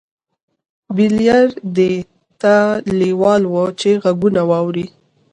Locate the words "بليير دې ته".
0.95-2.55